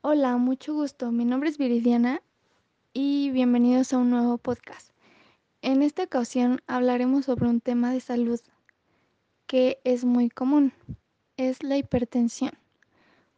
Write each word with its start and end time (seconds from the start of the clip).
Hola, 0.00 0.36
mucho 0.36 0.74
gusto. 0.74 1.10
Mi 1.10 1.24
nombre 1.24 1.48
es 1.48 1.58
Viridiana 1.58 2.22
y 2.92 3.30
bienvenidos 3.30 3.92
a 3.92 3.98
un 3.98 4.10
nuevo 4.10 4.38
podcast. 4.38 4.92
En 5.60 5.82
esta 5.82 6.04
ocasión 6.04 6.60
hablaremos 6.68 7.24
sobre 7.24 7.48
un 7.48 7.60
tema 7.60 7.92
de 7.92 8.00
salud 8.00 8.40
que 9.46 9.80
es 9.82 10.04
muy 10.04 10.30
común. 10.30 10.72
Es 11.36 11.64
la 11.64 11.76
hipertensión 11.76 12.52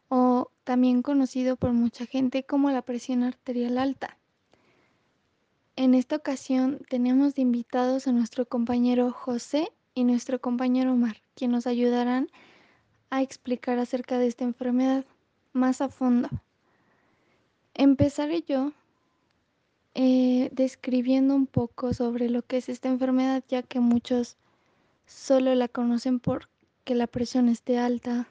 o 0.07 0.51
también 0.63 1.01
conocido 1.01 1.55
por 1.55 1.73
mucha 1.73 2.05
gente 2.05 2.43
como 2.43 2.69
la 2.69 2.83
presión 2.83 3.23
arterial 3.23 3.79
alta. 3.79 4.17
En 5.75 5.95
esta 5.95 6.15
ocasión 6.15 6.79
tenemos 6.89 7.33
de 7.33 7.41
invitados 7.41 8.07
a 8.07 8.11
nuestro 8.11 8.45
compañero 8.45 9.11
José 9.11 9.71
y 9.95 10.03
nuestro 10.03 10.39
compañero 10.39 10.93
Omar, 10.93 11.17
quienes 11.33 11.55
nos 11.55 11.67
ayudarán 11.67 12.29
a 13.11 13.21
explicar 13.21 13.77
acerca 13.77 14.17
de 14.17 14.27
esta 14.27 14.45
enfermedad 14.45 15.05
más 15.53 15.81
a 15.81 15.89
fondo. 15.89 16.29
Empezaré 17.75 18.43
yo 18.47 18.71
eh, 19.93 20.49
describiendo 20.53 21.35
un 21.35 21.45
poco 21.45 21.93
sobre 21.93 22.29
lo 22.29 22.41
que 22.41 22.57
es 22.57 22.69
esta 22.69 22.87
enfermedad, 22.87 23.43
ya 23.47 23.61
que 23.61 23.79
muchos 23.79 24.37
solo 25.05 25.53
la 25.55 25.67
conocen 25.67 26.19
porque 26.19 26.95
la 26.95 27.07
presión 27.07 27.49
esté 27.49 27.77
alta, 27.77 28.27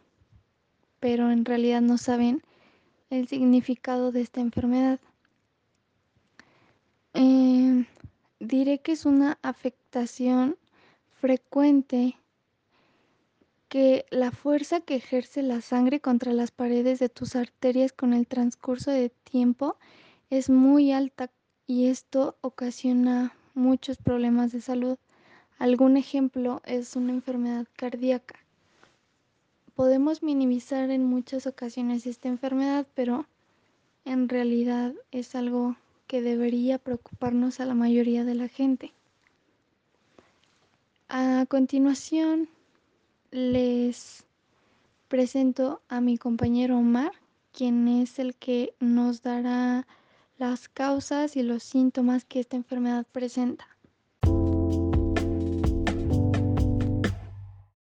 pero 0.98 1.30
en 1.30 1.44
realidad 1.44 1.82
no 1.82 1.98
saben 1.98 2.42
el 3.10 3.28
significado 3.28 4.12
de 4.12 4.22
esta 4.22 4.40
enfermedad. 4.40 4.98
Eh, 7.12 7.84
diré 8.38 8.78
que 8.78 8.92
es 8.92 9.04
una 9.04 9.38
afectación 9.42 10.56
frecuente 11.20 12.16
que 13.70 14.04
la 14.10 14.32
fuerza 14.32 14.80
que 14.80 14.96
ejerce 14.96 15.42
la 15.42 15.60
sangre 15.60 16.00
contra 16.00 16.32
las 16.32 16.50
paredes 16.50 16.98
de 16.98 17.08
tus 17.08 17.36
arterias 17.36 17.92
con 17.92 18.12
el 18.12 18.26
transcurso 18.26 18.90
de 18.90 19.10
tiempo 19.10 19.76
es 20.28 20.50
muy 20.50 20.90
alta 20.90 21.30
y 21.68 21.86
esto 21.86 22.36
ocasiona 22.40 23.32
muchos 23.54 23.96
problemas 23.96 24.50
de 24.50 24.60
salud. 24.60 24.98
Algún 25.60 25.96
ejemplo 25.96 26.60
es 26.66 26.96
una 26.96 27.12
enfermedad 27.12 27.64
cardíaca. 27.76 28.40
Podemos 29.76 30.24
minimizar 30.24 30.90
en 30.90 31.04
muchas 31.04 31.46
ocasiones 31.46 32.06
esta 32.06 32.26
enfermedad, 32.26 32.88
pero 32.94 33.24
en 34.04 34.28
realidad 34.28 34.94
es 35.12 35.36
algo 35.36 35.76
que 36.08 36.22
debería 36.22 36.78
preocuparnos 36.78 37.60
a 37.60 37.66
la 37.66 37.74
mayoría 37.74 38.24
de 38.24 38.34
la 38.34 38.48
gente. 38.48 38.92
A 41.08 41.46
continuación, 41.48 42.48
les 43.30 44.24
presento 45.08 45.82
a 45.88 46.00
mi 46.00 46.18
compañero 46.18 46.78
Omar, 46.78 47.12
quien 47.52 47.88
es 47.88 48.18
el 48.18 48.34
que 48.34 48.74
nos 48.80 49.22
dará 49.22 49.86
las 50.38 50.68
causas 50.68 51.36
y 51.36 51.42
los 51.42 51.62
síntomas 51.62 52.24
que 52.24 52.40
esta 52.40 52.56
enfermedad 52.56 53.06
presenta. 53.12 53.66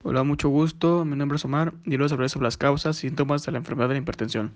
Hola, 0.04 0.24
mucho 0.24 0.50
gusto. 0.50 1.04
Mi 1.06 1.16
nombre 1.18 1.36
es 1.36 1.46
Omar 1.46 1.74
y 1.84 1.98
les 1.98 2.12
hablaré 2.12 2.30
sobre 2.30 2.46
las 2.46 2.58
causas 2.58 2.98
y 2.98 3.10
síntomas 3.10 3.46
de 3.46 3.52
la 3.52 3.58
enfermedad 3.58 3.90
de 3.90 3.96
la 3.96 4.02
hipertensión. 4.02 4.54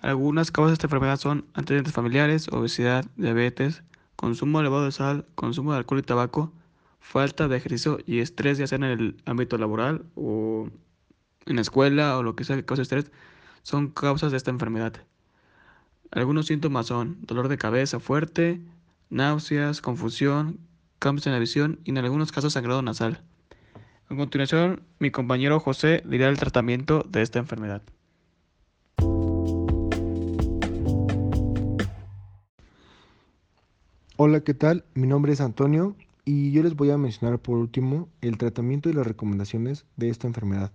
Algunas 0.00 0.50
causas 0.50 0.72
de 0.72 0.74
esta 0.74 0.86
enfermedad 0.86 1.18
son 1.18 1.46
antecedentes 1.54 1.94
familiares, 1.94 2.48
obesidad, 2.48 3.06
diabetes, 3.16 3.82
consumo 4.16 4.60
elevado 4.60 4.84
de 4.84 4.92
sal, 4.92 5.24
consumo 5.34 5.72
de 5.72 5.78
alcohol 5.78 6.00
y 6.00 6.02
tabaco, 6.02 6.52
falta 7.04 7.48
de 7.48 7.56
ejercicio 7.56 7.98
y 8.06 8.20
estrés, 8.20 8.56
ya 8.56 8.66
sea 8.66 8.76
en 8.76 8.84
el 8.84 9.16
ámbito 9.26 9.58
laboral 9.58 10.06
o 10.16 10.70
en 11.44 11.56
la 11.56 11.62
escuela 11.62 12.16
o 12.16 12.22
lo 12.22 12.34
que 12.34 12.44
sea 12.44 12.56
que 12.56 12.64
cause 12.64 12.82
estrés, 12.82 13.12
son 13.62 13.88
causas 13.88 14.32
de 14.32 14.38
esta 14.38 14.50
enfermedad. 14.50 14.94
Algunos 16.10 16.46
síntomas 16.46 16.86
son 16.86 17.18
dolor 17.20 17.48
de 17.48 17.58
cabeza 17.58 18.00
fuerte, 18.00 18.62
náuseas, 19.10 19.82
confusión, 19.82 20.58
cambios 20.98 21.26
en 21.26 21.34
la 21.34 21.38
visión 21.38 21.78
y 21.84 21.90
en 21.90 21.98
algunos 21.98 22.32
casos 22.32 22.54
sangrado 22.54 22.80
nasal. 22.80 23.22
A 24.08 24.16
continuación, 24.16 24.82
mi 24.98 25.10
compañero 25.10 25.60
José 25.60 26.02
dirá 26.06 26.28
el 26.30 26.38
tratamiento 26.38 27.04
de 27.06 27.20
esta 27.20 27.38
enfermedad. 27.38 27.82
Hola, 34.16 34.40
¿qué 34.40 34.54
tal? 34.54 34.84
Mi 34.94 35.06
nombre 35.06 35.34
es 35.34 35.40
Antonio 35.42 35.96
y 36.24 36.52
yo 36.52 36.62
les 36.62 36.74
voy 36.74 36.90
a 36.90 36.98
mencionar 36.98 37.38
por 37.38 37.58
último 37.58 38.08
el 38.20 38.38
tratamiento 38.38 38.88
y 38.88 38.92
las 38.92 39.06
recomendaciones 39.06 39.84
de 39.96 40.08
esta 40.08 40.26
enfermedad. 40.26 40.72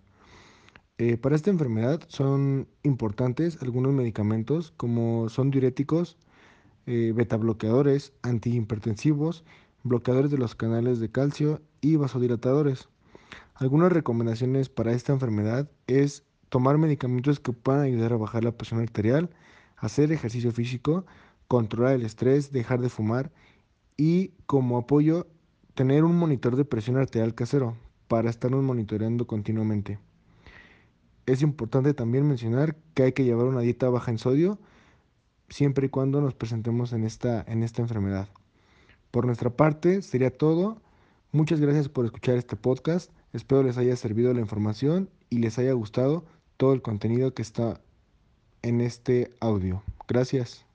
Eh, 0.97 1.17
para 1.17 1.35
esta 1.35 1.49
enfermedad 1.49 2.01
son 2.07 2.67
importantes 2.83 3.61
algunos 3.61 3.93
medicamentos 3.93 4.73
como 4.75 5.29
son 5.29 5.49
diuréticos, 5.49 6.17
eh, 6.85 7.13
betabloqueadores, 7.15 8.13
antihipertensivos, 8.21 9.43
bloqueadores 9.83 10.29
de 10.29 10.37
los 10.37 10.55
canales 10.55 10.99
de 10.99 11.09
calcio 11.09 11.61
y 11.81 11.95
vasodilatadores. 11.95 12.89
Algunas 13.55 13.91
recomendaciones 13.91 14.69
para 14.69 14.91
esta 14.91 15.13
enfermedad 15.13 15.69
es 15.87 16.23
tomar 16.49 16.77
medicamentos 16.77 17.39
que 17.39 17.53
puedan 17.53 17.81
ayudar 17.81 18.13
a 18.13 18.17
bajar 18.17 18.43
la 18.43 18.51
presión 18.51 18.81
arterial, 18.81 19.29
hacer 19.77 20.11
ejercicio 20.11 20.51
físico, 20.51 21.05
controlar 21.47 21.93
el 21.93 22.03
estrés, 22.03 22.51
dejar 22.51 22.81
de 22.81 22.89
fumar 22.89 23.31
y 23.95 24.31
como 24.45 24.77
apoyo 24.77 25.27
tener 25.79 26.03
un 26.03 26.17
monitor 26.17 26.57
de 26.57 26.65
presión 26.65 26.97
arterial 26.97 27.33
casero 27.33 27.77
para 28.09 28.29
estarnos 28.29 28.61
monitoreando 28.61 29.25
continuamente. 29.27 29.97
Es 31.25 31.41
importante 31.41 31.93
también 31.93 32.27
mencionar 32.27 32.75
que 32.93 33.03
hay 33.03 33.13
que 33.13 33.23
llevar 33.23 33.45
una 33.45 33.61
dieta 33.61 33.87
baja 33.87 34.11
en 34.11 34.17
sodio 34.17 34.59
siempre 35.47 35.85
y 35.85 35.89
cuando 35.89 36.19
nos 36.19 36.33
presentemos 36.33 36.91
en 36.91 37.05
esta, 37.05 37.45
en 37.47 37.63
esta 37.63 37.81
enfermedad. 37.81 38.27
Por 39.09 39.25
nuestra 39.25 39.51
parte, 39.51 40.01
sería 40.01 40.37
todo. 40.37 40.81
Muchas 41.31 41.61
gracias 41.61 41.87
por 41.87 42.03
escuchar 42.03 42.35
este 42.35 42.57
podcast. 42.57 43.09
Espero 43.31 43.63
les 43.63 43.77
haya 43.77 43.95
servido 43.95 44.33
la 44.33 44.41
información 44.41 45.09
y 45.29 45.37
les 45.37 45.57
haya 45.59 45.71
gustado 45.71 46.25
todo 46.57 46.73
el 46.73 46.81
contenido 46.81 47.33
que 47.33 47.41
está 47.41 47.79
en 48.63 48.81
este 48.81 49.31
audio. 49.39 49.81
Gracias. 50.09 50.68